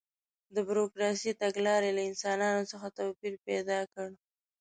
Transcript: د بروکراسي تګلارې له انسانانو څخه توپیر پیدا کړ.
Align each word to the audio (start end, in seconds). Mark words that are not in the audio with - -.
د 0.55 0.57
بروکراسي 0.67 1.31
تګلارې 1.41 1.91
له 1.97 2.01
انسانانو 2.09 2.63
څخه 2.71 2.87
توپیر 2.97 3.33
پیدا 3.47 3.79
کړ. 3.93 4.09